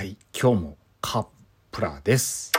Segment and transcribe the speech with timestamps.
[0.00, 1.26] はい、今日もカ
[1.70, 2.52] プラです。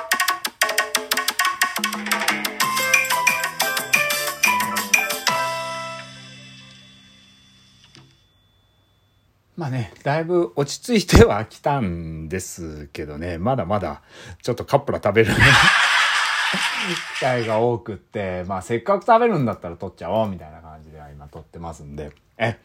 [9.57, 14.03] まあね、だいぶ落ち着いてはきたんですけどね、まだまだ
[14.43, 15.33] ちょっとカプラ食べる
[17.17, 22.11] 機会が多くって、まあせっかく食べるんだったら取っちゃおうみたいな感じでは今取ってますんで。
[22.37, 22.59] え、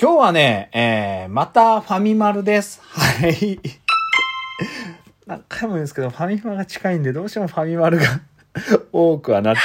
[0.00, 2.80] 今日はね、えー、またファミマルです。
[2.84, 3.58] はい。
[5.26, 8.04] 何回も言うんですけど、ファミマが近いんで、どうしてもファミマルが
[8.92, 9.64] 多くはなっちゃう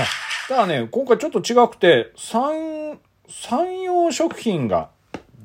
[0.00, 4.90] んですけど、え、ただね、今回ちょっと違くて、山、山陽食品が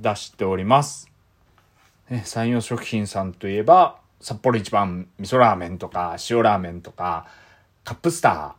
[0.02, 1.10] 出しております。
[2.10, 7.26] ね、山陽食品さんといえば、札幌一番味噌ラーメンとか、塩ラーメンとか、
[7.84, 8.56] カップスタ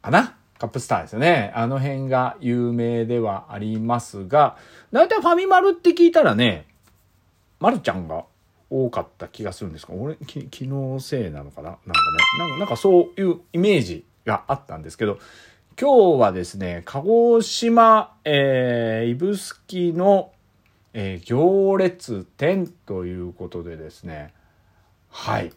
[0.00, 0.36] ーかな？
[0.58, 1.52] カップスターですよね。
[1.54, 4.56] あの辺が有名ではありますが、
[4.92, 6.66] だいたいファミマルって聞いたらね、
[7.60, 8.24] まるちゃんが
[8.70, 11.70] 多かった気がするんですが、俺、き気のせいなのかな？
[11.70, 11.92] なんかね
[12.38, 15.18] なんか、なんかそういうイメージがあったんですけど、
[15.80, 20.32] 今日はですね、鹿児島、えー、指宿の、
[20.92, 24.32] えー行列店ということでですね、
[25.10, 25.52] はい。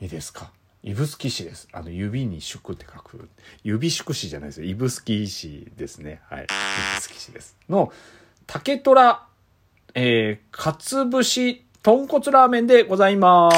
[0.00, 0.50] いいですか？
[0.82, 1.68] 指宿市です。
[1.72, 3.28] あの、指に宿って書く。
[3.62, 4.66] 指宿市じゃないですよ。
[4.66, 6.22] 指宿市ですね。
[6.30, 6.40] はい。
[6.40, 7.56] 指宿市です。
[7.68, 7.92] の、
[8.46, 9.26] 竹虎、
[9.94, 13.56] えー、かつぶし豚骨ラーメンでございます。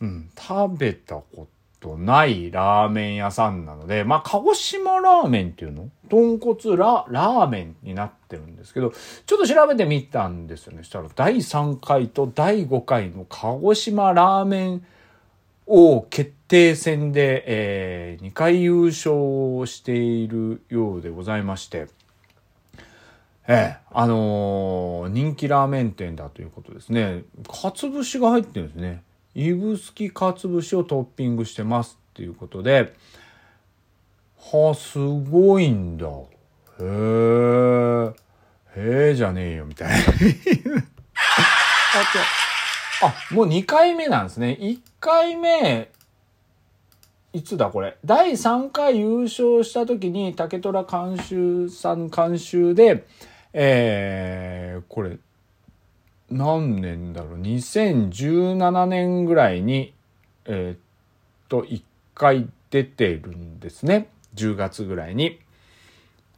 [0.00, 5.90] うん、食べたことないラーメン屋さんなので、まあ、鹿児島ラーメンっていうの？
[6.08, 8.92] 豚骨ララーメンになってるんですけど、
[9.26, 10.84] ちょっと調べてみたんですよね。
[10.84, 14.84] したら第3回と第5回の鹿児島ラーメン
[15.72, 21.86] 王決定戦で、えー2回優勝しているようでございまして、
[23.46, 27.22] ええ、あのー人気ラーメン店だということですね。
[27.48, 29.04] かつ節が入ってるんですね。
[29.32, 32.92] 指宿かつ節をトッピングしてますっていうことで、
[34.36, 36.06] はあ、すごいんだ。
[36.08, 36.12] へ
[36.80, 38.12] え、
[38.74, 39.94] へえじゃねえよ、みたいな。
[39.96, 40.00] あ
[43.00, 44.58] とあ、もう2回目なんですね。
[44.60, 45.90] 1回目、
[47.32, 47.96] いつだこれ？
[48.04, 53.06] 第3回優勝した時に竹虎監修さん監修で、
[53.54, 55.16] えー、これ、
[56.30, 59.94] 何年だろう？2017年ぐらいに、
[60.44, 60.78] えーっ
[61.48, 61.82] と、1
[62.14, 64.08] 回出てるんですね。
[64.34, 65.40] 10月ぐらいに。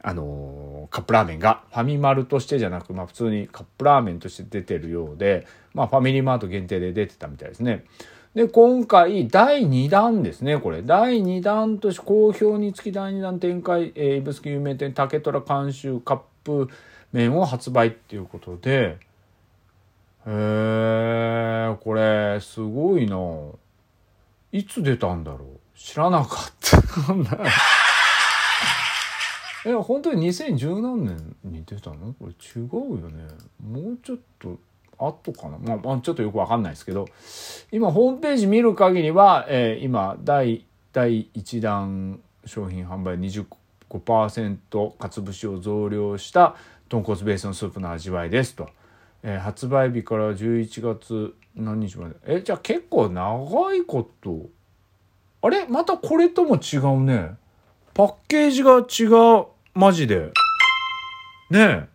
[0.05, 7.83] あのーカップラーメンがファミマルとしてじゃなく、まあ普通にカップラーメンとして出てるようで、まあファミリーマート限定で出てたみたいですね。
[8.33, 10.81] で、今回第2弾ですね、これ。
[10.81, 16.67] 第2弾として好評につき第2弾展開、えー、指宿有名店竹虎監修カップ
[17.11, 18.97] 麺を発売っていうことで、
[20.25, 23.17] へえ、これ、すごいな。
[24.51, 25.59] いつ出たんだろう？
[25.77, 26.77] 知らなかった。
[29.65, 32.13] え、本当に2010何年に出たの？
[32.19, 32.67] これ違う
[32.99, 33.27] よね。
[33.63, 34.57] もうちょっと
[34.97, 35.57] 後かな？
[35.57, 37.07] まあ、まあ、ちょっとよくわかんないですけど、
[37.71, 46.55] 今ホームページ見る限りは、えー今、第、第1弾商品販売25%かつ節を増量した
[46.89, 48.69] 豚骨ベースのスープの味わいですと。
[49.23, 52.15] えー発売日から11月何日まで。
[52.25, 54.47] え、じゃあ結構長いこと。
[55.41, 55.65] あれ？
[55.67, 57.35] またこれとも違うね。
[57.93, 59.05] パッケージが違
[59.41, 59.45] う。
[59.73, 60.31] マジで。
[61.49, 61.87] ねえ。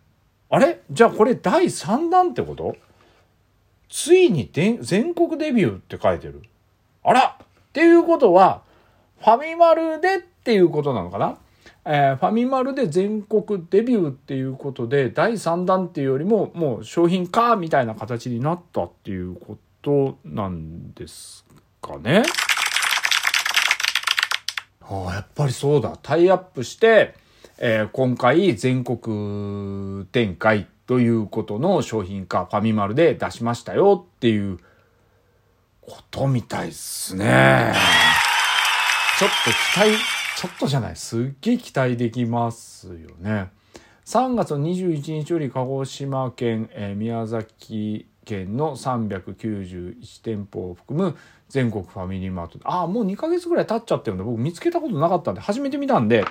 [0.49, 0.81] あれ？
[0.89, 2.75] じゃあこれ第3弾ってこと？
[3.89, 6.43] ついにで全国デビューって書いてる。
[7.03, 8.61] あらっていうことは、
[9.19, 11.37] ファミマルでっていうことなのかな？
[11.85, 21.45] えーファミマルで全国デビューっていうことで、第3弾っていうよりも、もう商品化みたいな形になったっていうことなんです
[21.81, 22.23] かね？
[24.81, 25.97] ああ、やっぱりそうだ。
[26.01, 27.15] タイアップして、
[27.57, 34.57] えー今回全国展開ということの商品化、ファミマルで出しましたよっていう
[35.81, 37.75] ことみたいっすね。
[39.19, 40.03] ちょっと期待、
[40.35, 43.51] ちょっとじゃない、すっげえ期待できますよね。
[44.05, 51.17] 3月21日より鹿児島県、えー宮崎県の391店舗を含む
[51.49, 52.59] 全国ファミリーマート。
[52.63, 56.23] ああ、もう2ヶ月ぐらい経っちゃってるんで、僕見つけたことなかったんで、初めて見たんで、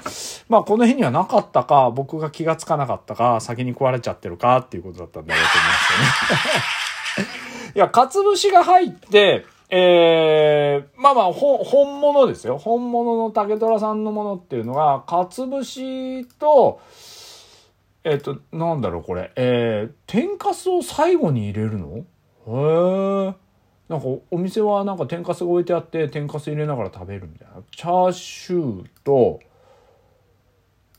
[0.48, 7.72] まあこの辺にはなかったか、僕が気がつかなかったか、先に壊れちゃってるかっていうことだったんだろうと思いますよね。
[7.74, 12.56] いや、かつ節が入って、えー、まあまあ、本物ですよ。
[12.56, 16.80] 本物の竹虎さんのものっていうのが、かつ節と、
[18.10, 19.32] えっ、と、なんだろう、これ。
[19.36, 21.96] えー、天かすを最後に入れるの？
[21.96, 22.02] へ
[23.30, 23.34] え。
[23.88, 27.62] なんか、お店はなんか天かすが置いてあって、天かす入れながら食べるみたいな。
[27.70, 29.40] チャーシューと、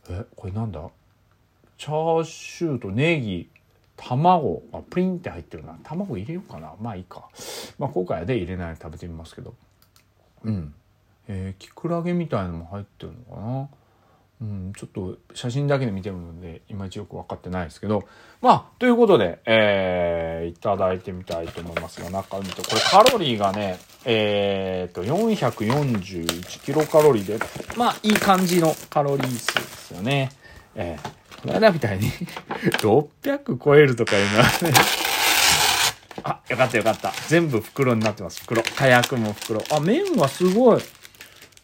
[0.10, 0.90] え、これなんだ？
[1.78, 3.50] チャーシューとネギ、
[3.96, 4.64] 卵。
[4.72, 5.78] あプリンって入ってるな。
[5.84, 6.74] 卵入れようかな。
[6.82, 7.30] まあいいか。
[7.78, 9.54] まあ今回はで入れないで食べてみますけど。
[10.44, 10.74] うん。
[11.28, 13.70] えー、キクラゲみたいのも入ってるのかな？
[14.42, 18.08] うん、ちょっと写真だけで見てるのでいまいちよく分かってないですけど
[18.42, 27.38] まあということで、えー、いただいてみたいと思いますが中身とこれカロリーがねえー、っと441キロカロリーで
[27.76, 30.32] まあいい感じのカロリー数ですよね。
[30.76, 32.12] えーこの間みたいに
[32.84, 34.50] 600超えるとかいうのはね
[36.24, 37.14] あ、よかったよかった。
[37.28, 38.42] 全部袋になってます。
[38.42, 38.62] 袋。
[38.62, 39.62] 火薬も袋。
[39.72, 40.82] あ、麺はすごい。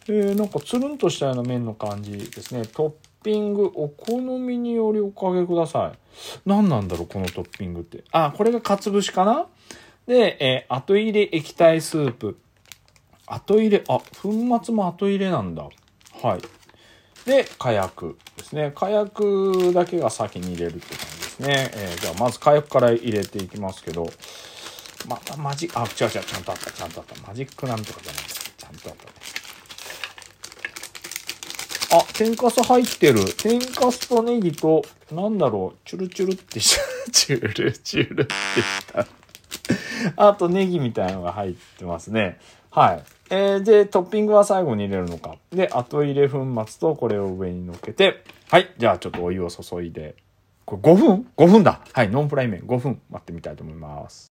[0.07, 2.65] えー、なんかつるんとしたような麺の感じですね。
[2.65, 5.97] トッピング、お好みによりおかけください。
[6.45, 8.03] 何なんだろう、このトッピングって。
[8.11, 9.47] あ、これがかつ節かな？
[10.05, 12.37] で、えー、後入れ液体スープ。
[13.25, 14.31] 後入れ、あ、粉
[14.63, 15.63] 末も後入れなんだ。
[15.63, 17.27] はい。
[17.27, 18.71] で、火薬ですね。
[18.75, 21.71] 火薬だけが先に入れるって感じですね。
[21.73, 24.05] えー、じゃあ、まず火薬から入れていきますけど、
[25.07, 27.27] またマジ、あ、違う違う、ちゃんとあった、ちゃんとあった。
[27.27, 28.53] マジックなんとかじゃないです。
[28.55, 29.04] ちゃんとあった。
[31.97, 33.19] あ、天かす入ってる。
[33.37, 36.81] 天かすとネギと、なんだろう、チュルチュルってした
[37.11, 39.07] チュルチュルってした。
[40.17, 42.37] あとネギみたいのが入ってますね。
[42.69, 43.03] はい。
[43.29, 45.37] えー、で、トッピングは最後に入れるのか。
[45.51, 48.73] で、後入れ粉末とこれを上に乗っけて、はい。
[48.77, 50.15] じゃあちょっとお湯を注いで、
[50.65, 51.79] これ5分 ?5 分だ。
[51.93, 52.09] はい。
[52.09, 54.29] ノンフライ麺5分待ってみたいと思います。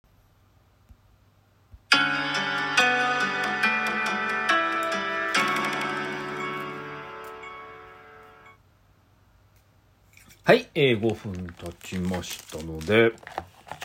[10.50, 10.68] はい。
[10.74, 13.14] えー、5分経ちましたので、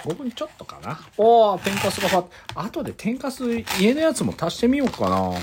[0.03, 0.99] 5分ちょっとかな。
[1.19, 2.25] おー、天かすがファ
[2.55, 3.45] 後で天かす
[3.79, 5.35] 家のやつも足してみようかな。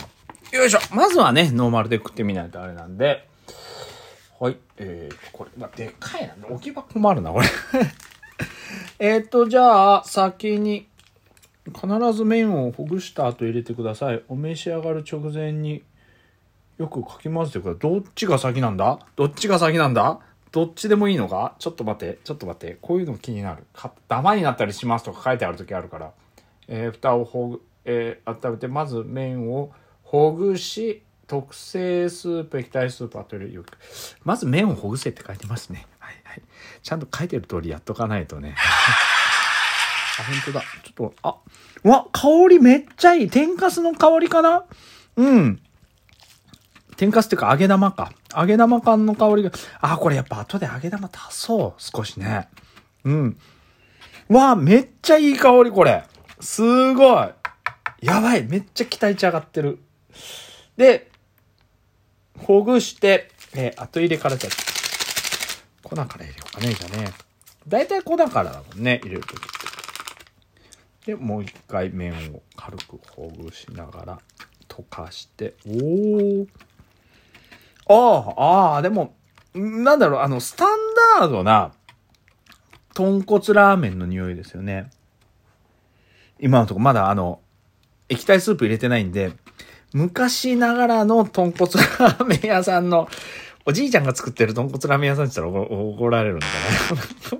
[0.51, 0.79] よいしょ。
[0.91, 3.27] まずはね、ノーマルで食ってみないとあれなんで。
[4.39, 4.57] はい。
[4.77, 6.33] えー、これ、でっかいな。
[6.49, 7.47] 置き場困るな、これ
[8.97, 10.87] えっと、じゃあ、先に、
[11.67, 14.23] 必ず麺をほぐした後入れてください。
[14.27, 15.83] お召し上がる直前に
[16.79, 17.79] よくかき混ぜてください。
[17.79, 18.97] どっちが先なんだ？
[19.15, 20.19] どっちが先なんだ？
[20.51, 22.77] どっちでもいいのかちょっと待って、ちょっと待って。
[22.81, 23.65] こういうの気になる。
[24.07, 26.11] ダマになったりしますとか書いてある時あるから。
[26.67, 29.71] えー、蓋をほぐ、えー、温めて、まず麺を
[30.03, 33.77] ほぐし、特製スープ、液体スープ、あとよく。
[34.25, 35.87] まず麺をほぐせって書いてますね。
[35.99, 36.41] はいはい。
[36.83, 38.55] ちゃんと書いてる通りやっとかないとね。
[40.19, 40.61] あ、本当だ。
[40.83, 41.37] ちょっと、あ、
[41.85, 43.29] うわ、香りめっちゃいい。
[43.29, 44.65] 天かすの香りかな？
[45.15, 45.61] うん。
[46.97, 48.11] 天かすっていうか揚げ玉か。
[48.35, 51.81] 揚げ玉感の香りが、あ、これやっぱ後で揚げ玉足そう。
[51.81, 52.47] 少しね。
[53.03, 53.37] うん。
[54.29, 56.03] わあ、めっちゃいい香り、これ。
[56.39, 57.29] すごい。
[58.01, 58.43] やばい。
[58.43, 59.79] めっちゃ期待値上がってる。
[60.77, 61.11] で、
[62.39, 64.49] ほぐして、えー、後入れからじゃ、
[65.83, 67.11] 粉から入れようかね、じゃね。
[67.67, 69.39] だいたい粉からだもんね、入れるとき。
[71.05, 74.19] で、もう一回麺を軽くほぐしながら
[74.67, 76.47] 溶かして、おー。
[77.87, 79.15] ああ、ああ、でも、
[79.53, 80.77] なんだろう、あの、スタン
[81.19, 81.73] ダードな、
[82.93, 84.89] 豚骨ラーメンの匂いですよね。
[86.39, 87.39] 今のとこまだあの、
[88.09, 89.31] 液体スープ入れてないんで、
[89.93, 93.07] 昔ながらの豚骨ラーメン屋さんの、
[93.65, 96.51] おじいちゃんが作ってる豚骨ラーメン屋さんって言ったら怒られるんだね。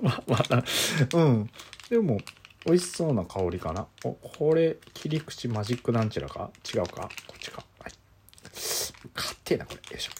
[0.02, 0.64] ま、まあ、
[1.14, 1.50] うん。
[1.90, 2.18] でも、
[2.64, 3.86] 美味しそうな香りかな。
[4.04, 6.50] お、これ、切り口マジックなんちゃらか？
[6.72, 7.08] 違うか？
[7.26, 7.64] こっちか。
[7.80, 7.92] はい。
[9.16, 9.76] 勝手な、これ。
[9.76, 10.12] よいしょ。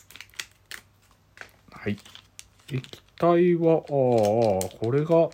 [1.83, 1.97] はい。
[2.71, 2.81] 液
[3.17, 3.83] 体は、ああ、
[4.79, 5.31] これが、こ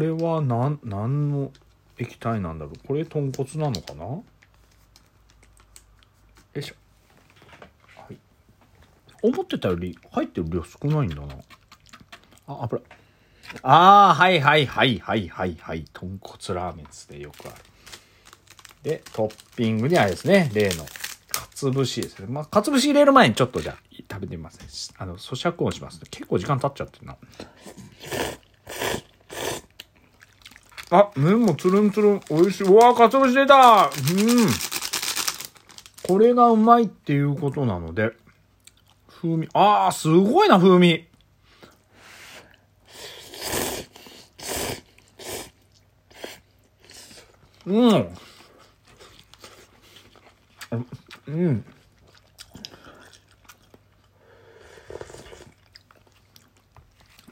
[0.00, 1.52] れは何、何の
[1.96, 2.88] 液体なんだろう。
[2.88, 4.04] これ豚骨なのかな？
[4.04, 4.24] よ
[6.56, 6.74] いしょ。
[8.00, 8.18] はい。
[9.22, 11.36] 思ってたより入ってる量少ないんだな。
[12.48, 12.82] あ、油。
[13.62, 15.84] ああ、はいはいはいはいはいはい。
[15.92, 17.20] 豚骨ラーメンですね。
[17.20, 17.56] よくある。
[18.82, 20.50] で、トッピングにあれですね。
[20.52, 20.84] 例の、
[21.54, 22.26] かつ節ですね。
[22.28, 23.76] まあ、かつ節入れる前にちょっとじゃあ、
[24.10, 24.66] 食べてみますね。
[24.98, 27.16] あの、咀嚼音します、結構時間経っちゃってるな。
[30.90, 32.20] あ、麺もつるんつるん。
[32.28, 32.64] 美味しい。
[32.64, 33.90] うわかつぶし出たうん。
[36.02, 38.12] これがうまいっていうことなので、
[39.08, 41.06] 風味、ああ、すごいな、風味。
[47.66, 48.08] うん。
[51.34, 51.64] うん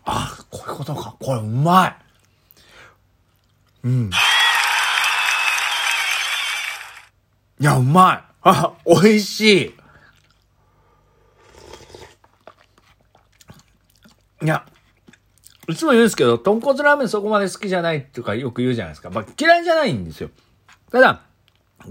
[0.04, 0.44] あ。
[0.50, 1.16] こういうことか。
[1.21, 1.97] これうまい。
[3.85, 4.11] うん。
[7.61, 8.32] いや、うまい。
[8.42, 9.75] あ、美味しい。
[14.44, 14.66] いや、
[15.68, 19.11] いつも言うんですけど、豚骨ラーメンそこまで好きじゃないっていうかよく言うじゃないですか。
[19.11, 20.30] まあ、嫌いじゃないんですよ。
[20.90, 21.23] ただ、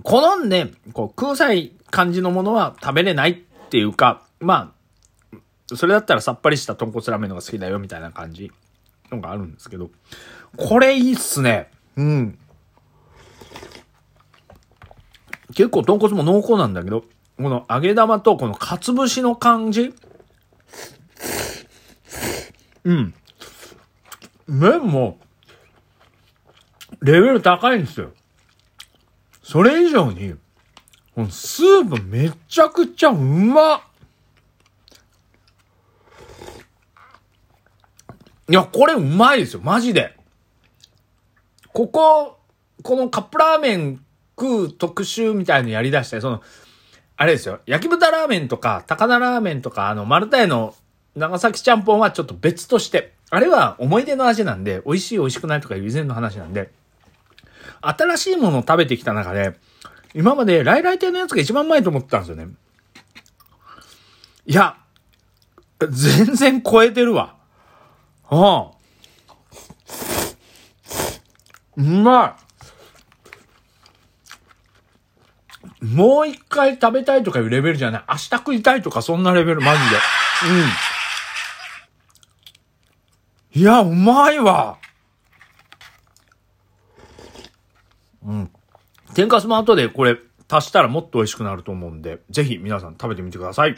[0.04, 3.36] 好んで、こう、臭い感じのものは食べれないっ
[3.70, 4.74] ていうか、ま
[5.72, 8.52] あ、それだったらさっぱりした豚骨ラーメンのが好きだよみたいな感じ
[9.12, 9.92] のがあるんですけど、
[10.58, 11.70] これいいっすね。
[11.96, 12.40] うん。
[15.54, 17.04] 結構豚骨も濃厚なんだけど、
[17.38, 19.94] この揚げ玉とこのかつ節の感じ
[22.84, 23.14] うん。
[24.48, 25.20] 麺も、
[27.02, 28.12] レベル高いんですよ。
[29.44, 30.36] それ以上に、
[31.16, 33.82] このスープめちゃくちゃうまっ
[38.52, 40.14] いや、これうまいですよ、マジで。
[41.74, 42.38] ここ、
[42.84, 44.04] このカップラーメン
[44.38, 46.42] 食う特集みたいのやり出して、その、
[47.16, 50.76] あれですよ、焼き豚ラーメンとか、高菜ラーメンとか、あの、丸太屋の
[51.16, 56.72] 長崎ちゃんぽんはちょっと別として、あれは思い出の味なんで、美味しい美味しくないとかいう以前の話なんで、
[57.80, 59.54] 新しいものを食べてきた中で、
[60.14, 62.48] 今まで来来亭のやつが一番うまいと思ってたんですよね。
[64.46, 64.78] いや、
[65.80, 67.36] 全然超えてるわ。
[68.30, 68.72] ああ。
[71.78, 72.38] うま
[75.82, 75.86] い。
[75.86, 78.04] もう一回食べたいとかいうレベルじゃない。
[78.10, 79.96] 明日食いたいとかそんなレベル、マジで。
[83.56, 83.62] うん。
[83.62, 84.78] いや、うまいわ。
[88.24, 88.52] うん。
[89.14, 90.18] 天かすも後でこれ
[90.50, 93.76] 足したらもっと美味しくなると思うんで、ぜひ皆さん食べてみてください。